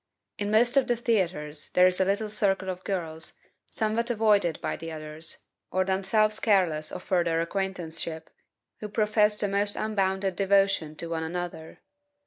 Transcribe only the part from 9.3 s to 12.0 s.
the most unbounded devotion to one another.